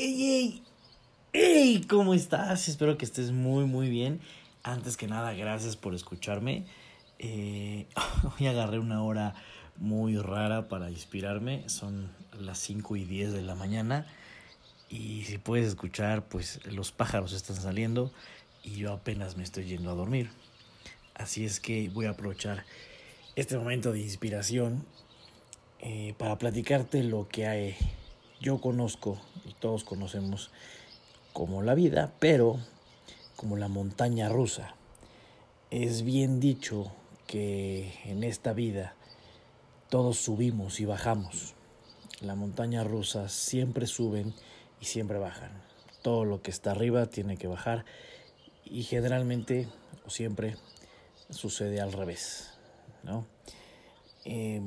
[0.00, 0.62] ¡Ey, ey!
[1.32, 1.80] ¡Ey!
[1.88, 2.68] ¿Cómo estás?
[2.68, 4.20] Espero que estés muy, muy bien.
[4.62, 6.66] Antes que nada, gracias por escucharme.
[7.18, 7.88] Eh,
[8.38, 9.34] hoy agarré una hora
[9.76, 11.68] muy rara para inspirarme.
[11.68, 14.06] Son las 5 y 10 de la mañana.
[14.88, 18.12] Y si puedes escuchar, pues los pájaros están saliendo
[18.62, 20.30] y yo apenas me estoy yendo a dormir.
[21.14, 22.64] Así es que voy a aprovechar
[23.34, 24.86] este momento de inspiración
[25.80, 27.76] eh, para platicarte lo que hay
[28.40, 30.50] yo conozco y todos conocemos
[31.32, 32.58] como la vida, pero
[33.36, 34.74] como la montaña rusa.
[35.70, 36.90] Es bien dicho
[37.26, 38.94] que en esta vida
[39.90, 41.54] todos subimos y bajamos.
[42.20, 44.34] La montaña rusa siempre suben
[44.80, 45.52] y siempre bajan.
[46.02, 47.84] Todo lo que está arriba tiene que bajar
[48.64, 49.68] y generalmente
[50.06, 50.56] o siempre
[51.30, 52.50] sucede al revés.
[53.02, 53.26] ¿no?
[54.24, 54.62] Eh,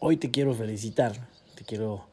[0.00, 1.28] hoy te quiero felicitar
[1.62, 2.06] te quiero,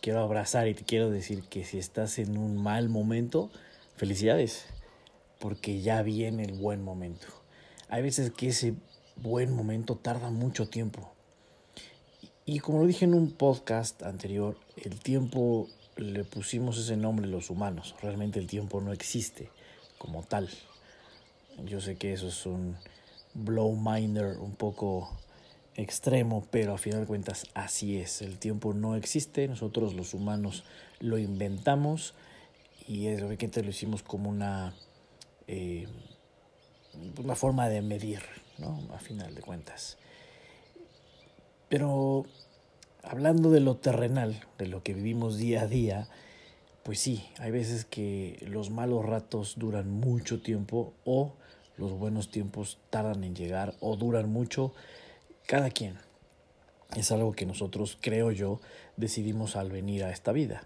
[0.00, 3.50] quiero abrazar y te quiero decir que si estás en un mal momento,
[3.96, 4.64] felicidades,
[5.38, 7.26] porque ya viene el buen momento.
[7.88, 8.74] Hay veces que ese
[9.16, 11.12] buen momento tarda mucho tiempo.
[12.46, 17.50] Y como lo dije en un podcast anterior, el tiempo le pusimos ese nombre los
[17.50, 17.94] humanos.
[18.00, 19.50] Realmente el tiempo no existe
[19.98, 20.48] como tal.
[21.66, 22.76] Yo sé que eso es un
[23.34, 25.10] blow minder un poco
[25.76, 28.22] extremo, pero a final de cuentas así es.
[28.22, 30.64] El tiempo no existe, nosotros los humanos
[31.00, 32.14] lo inventamos
[32.88, 34.74] y es obviamente lo hicimos como una,
[35.46, 35.86] eh,
[37.18, 38.20] una forma de medir,
[38.58, 38.80] ¿no?
[38.94, 39.98] A final de cuentas.
[41.68, 42.24] Pero
[43.02, 46.08] hablando de lo terrenal, de lo que vivimos día a día,
[46.84, 51.34] pues sí, hay veces que los malos ratos duran mucho tiempo o
[51.76, 54.72] los buenos tiempos tardan en llegar o duran mucho
[55.46, 55.98] cada quien.
[56.96, 58.60] Es algo que nosotros, creo yo,
[58.96, 60.64] decidimos al venir a esta vida.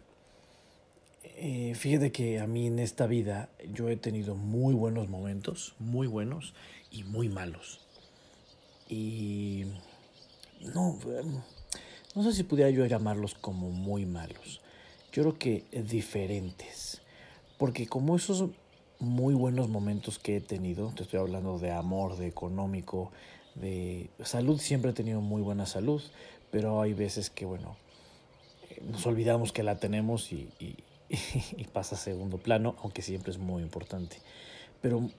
[1.22, 6.06] Eh, fíjate que a mí en esta vida yo he tenido muy buenos momentos, muy
[6.06, 6.54] buenos
[6.90, 7.80] y muy malos.
[8.88, 9.64] Y
[10.74, 10.98] no,
[12.14, 14.60] no sé si pudiera yo llamarlos como muy malos.
[15.12, 17.00] Yo creo que diferentes.
[17.56, 18.50] Porque como esos
[18.98, 23.12] muy buenos momentos que he tenido, te estoy hablando de amor, de económico,
[23.54, 26.02] de salud siempre he tenido muy buena salud,
[26.50, 27.76] pero hay veces que, bueno,
[28.82, 30.48] nos olvidamos que la tenemos y,
[31.56, 34.16] y, pasa a segundo plano, aunque siempre es muy importante.
[34.80, 35.10] Pero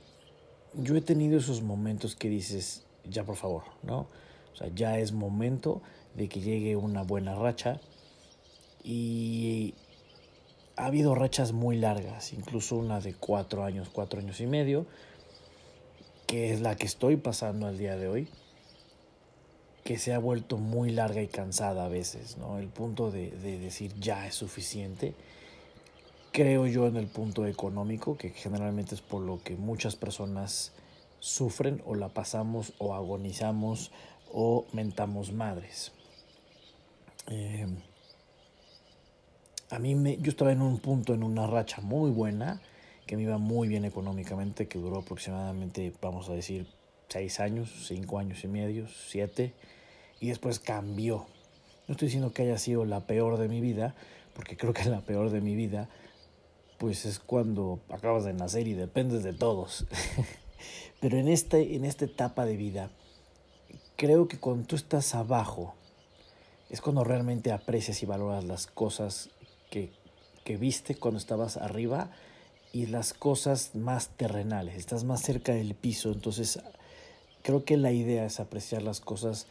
[0.73, 4.07] yo he tenido esos momentos que dices, ya por favor, ¿no?
[4.53, 5.81] O sea, ya es momento
[6.15, 7.79] de que llegue una buena racha
[8.83, 9.73] y
[10.75, 14.85] ha habido rachas muy largas, incluso una de cuatro años, cuatro años y medio,
[16.31, 18.29] que es la que estoy pasando al día de hoy,
[19.83, 22.57] que se ha vuelto muy larga y cansada a veces, ¿no?
[22.57, 25.13] El punto de, decir ya es suficiente.
[26.31, 30.71] Creo yo en el punto económico, que generalmente es por lo que muchas personas
[31.19, 33.91] sufren o la pasamos o agonizamos
[34.31, 35.91] o mentamos madres.
[37.27, 37.67] Eh,
[39.69, 42.61] a mí me, yo estaba en un punto, en una racha muy buena,
[43.11, 46.65] que me iba muy bien económicamente, que duró aproximadamente, vamos a decir,
[47.09, 49.53] seis años, cinco años y medio, siete,
[50.21, 51.25] y después cambió.
[51.89, 53.95] No estoy diciendo que haya sido la peor de mi vida,
[54.33, 55.89] porque creo que la peor de mi vida,
[56.77, 59.87] pues es cuando acabas de nacer y dependes de todos.
[61.01, 62.91] Pero en, este, en esta etapa de vida,
[63.97, 65.75] creo que cuando tú estás abajo,
[66.69, 69.31] es cuando realmente aprecias y valoras las cosas
[69.69, 69.91] que,
[70.45, 72.09] que viste cuando estabas arriba
[72.73, 76.59] y las cosas más terrenales, estás más cerca del piso, entonces
[77.43, 79.47] creo que la idea es apreciar las cosas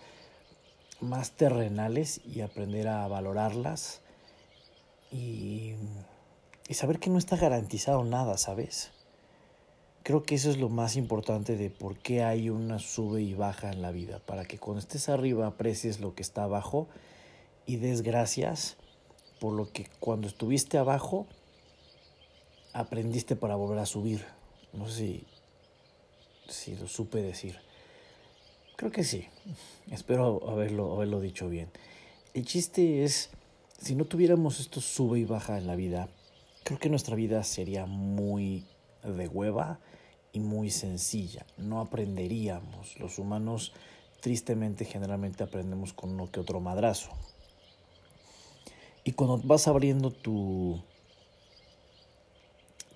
[1.01, 4.01] más terrenales y aprender a valorarlas
[5.11, 5.75] y,
[6.71, 8.93] saber que no está garantizado nada, ¿sabes?
[10.03, 13.71] Creo que eso es lo más importante de por qué hay una sube y baja
[13.71, 16.89] en la vida, para que cuando estés arriba aprecies lo que está abajo
[17.67, 18.77] y des gracias
[19.41, 21.27] por lo que cuando estuviste abajo
[22.73, 24.25] aprendiste para volver a subir.
[24.73, 25.27] No sé si,
[26.49, 27.57] si lo supe decir.
[28.77, 29.27] Creo que sí.
[29.91, 31.71] Espero haberlo, haberlo dicho bien.
[32.33, 33.31] El chiste es,
[33.81, 36.09] si no tuviéramos esto sube y baja en la vida,
[36.65, 38.65] creo que nuestra vida sería muy
[39.03, 39.81] de hueva
[40.33, 41.45] y muy sencilla.
[41.57, 42.99] No aprenderíamos.
[42.99, 43.73] Los humanos
[44.21, 47.11] tristemente generalmente aprendemos con uno que otro madrazo.
[49.03, 50.83] Y cuando vas abriendo tu,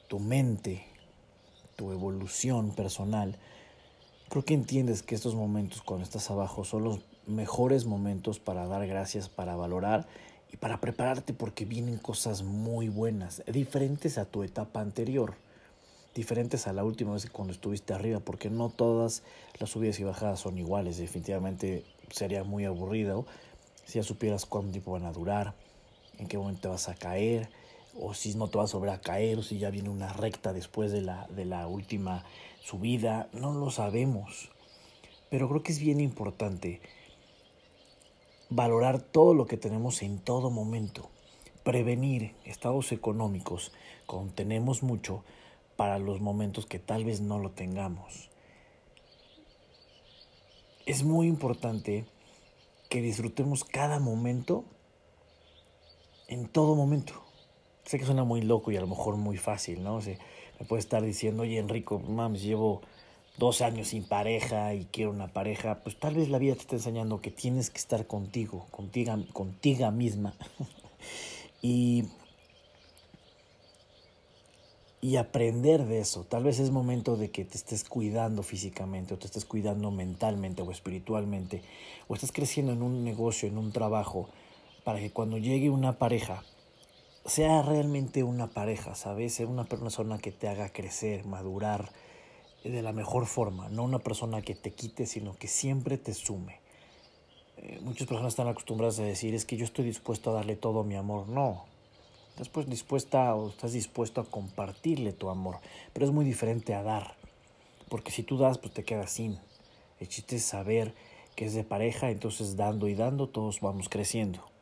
[0.09, 0.85] tu mente,
[1.77, 3.39] tu evolución personal,
[4.29, 8.87] creo que entiendes que estos momentos cuando estás abajo son los mejores momentos para dar
[8.87, 10.07] gracias, para valorar
[10.53, 15.35] y para prepararte porque vienen cosas muy buenas, diferentes a tu etapa anterior,
[16.15, 19.23] diferentes a la última vez cuando estuviste arriba, porque no todas
[19.59, 23.27] las subidas y bajadas son iguales, definitivamente sería muy aburrido
[23.85, 25.55] si ya supieras cuánto tiempo van a durar,
[26.19, 27.49] en qué momento te vas a caer,
[27.99, 30.53] o si no te vas a volver a caer, o si ya viene una recta
[30.53, 32.25] después de la, de la última
[32.63, 34.51] subida, no lo sabemos.
[35.31, 36.81] Pero creo que es bien importante
[38.51, 41.11] valorar todo lo que tenemos en todo momento,
[41.63, 43.73] prevenir estados económicos
[44.07, 45.25] cuando tenemos mucho
[45.77, 48.31] para los momentos que tal vez no lo tengamos.
[50.87, 52.07] Es muy importante
[52.89, 54.65] que disfrutemos cada momento
[56.29, 57.25] en todo momento.
[57.85, 59.97] Sé que suena muy loco y a lo mejor muy fácil, ¿no?
[59.97, 62.81] O me puede estar diciendo, oye Enrico, mames, llevo
[63.37, 66.77] dos años sin pareja y quiero una pareja, pues tal vez la vida te está
[66.77, 70.35] enseñando que tienes que estar contigo, contigo, contigo misma.
[71.63, 72.05] y,
[75.01, 76.25] y aprender de eso.
[76.25, 80.63] Tal vez es momento de que te estés cuidando físicamente o te estés cuidando mentalmente
[80.63, 81.63] o espiritualmente
[82.09, 84.31] o estás creciendo en un negocio, en un trabajo,
[84.85, 86.45] para que cuando llegue una pareja,
[87.25, 89.35] sea realmente una pareja, ¿sabes?
[89.35, 91.91] Sea una persona que te haga crecer, madurar,
[92.63, 96.61] de la mejor forma, no una persona que te quite, sino que siempre te sume.
[97.59, 100.83] Eh, muchas personas están acostumbradas a decir, es que yo estoy dispuesto a darle todo
[100.83, 101.29] mi amor.
[101.29, 101.67] No,
[102.31, 105.59] estás pues dispuesta o estás dispuesto a compartirle tu amor,
[105.93, 107.17] pero es muy diferente a dar,
[107.91, 109.39] porque si tú das, pues te quedas sin.
[110.01, 110.95] El chiste es saber
[111.37, 114.54] que es de pareja, entonces dando y dando todos vamos creciendo.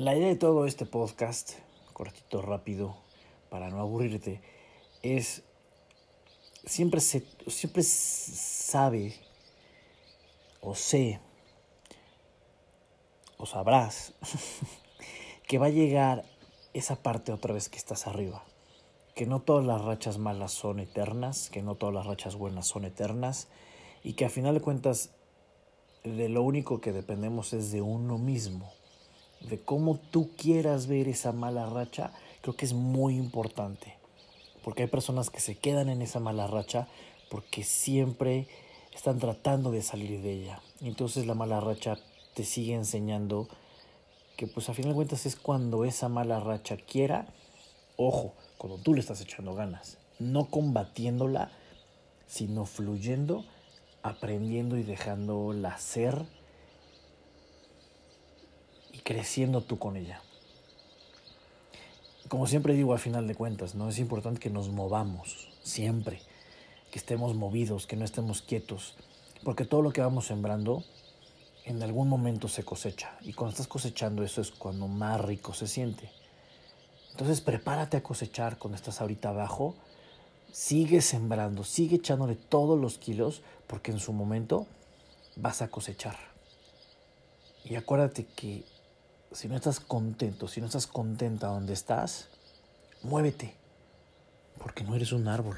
[0.00, 1.54] La idea de todo este podcast,
[1.92, 2.94] cortito, rápido,
[3.50, 4.40] para no aburrirte,
[5.02, 5.42] es
[6.64, 9.16] siempre, se, siempre sabe
[10.60, 11.18] o sé
[13.38, 14.14] o sabrás
[15.48, 16.24] que va a llegar
[16.74, 18.44] esa parte otra vez que estás arriba.
[19.16, 22.84] Que no todas las rachas malas son eternas, que no todas las rachas buenas son
[22.84, 23.48] eternas
[24.04, 25.10] y que a final de cuentas
[26.04, 28.77] de lo único que dependemos es de uno mismo.
[29.40, 33.94] De cómo tú quieras ver esa mala racha, creo que es muy importante.
[34.62, 36.88] Porque hay personas que se quedan en esa mala racha
[37.30, 38.48] porque siempre
[38.92, 40.60] están tratando de salir de ella.
[40.80, 41.98] Entonces la mala racha
[42.34, 43.48] te sigue enseñando
[44.36, 47.26] que pues a final de cuentas es cuando esa mala racha quiera,
[47.96, 51.50] ojo, cuando tú le estás echando ganas, no combatiéndola,
[52.26, 53.44] sino fluyendo,
[54.02, 56.24] aprendiendo y dejándola ser
[59.08, 60.20] creciendo tú con ella
[62.28, 63.88] como siempre digo al final de cuentas, ¿no?
[63.88, 66.20] Es importante que nos movamos, siempre,
[66.90, 68.96] que estemos movidos, que no estemos quietos,
[69.42, 70.84] porque todo lo que vamos sembrando
[71.64, 75.66] en algún momento se cosecha y cuando estás cosechando eso es cuando más rico se
[75.66, 76.10] siente.
[77.10, 79.74] Entonces prepárate a cosechar cuando estás ahorita abajo,
[80.52, 84.66] sigue sembrando, sigue echándole todos los kilos porque en su momento
[85.36, 86.16] vas a cosechar.
[87.64, 88.64] Y acuérdate que
[89.32, 92.28] si no estás contento, si no estás contenta donde estás,
[93.02, 93.54] muévete,
[94.58, 95.56] porque no eres un árbol.